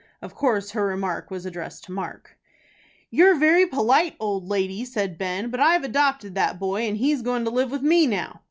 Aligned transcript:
Of 0.19 0.33
course 0.33 0.71
her 0.71 0.83
remark 0.87 1.29
was 1.29 1.45
addressed 1.45 1.83
to 1.83 1.91
Mark. 1.91 2.35
"You're 3.11 3.35
very 3.35 3.67
polite, 3.67 4.15
old 4.19 4.47
lady," 4.49 4.83
said 4.83 5.15
Ben; 5.19 5.51
"but 5.51 5.59
I've 5.59 5.83
adopted 5.83 6.33
that 6.33 6.57
boy, 6.57 6.87
and 6.87 6.97
he's 6.97 7.21
goin' 7.21 7.45
to 7.45 7.51
live 7.51 7.69
with 7.69 7.83
me 7.83 8.07
now." 8.07 8.39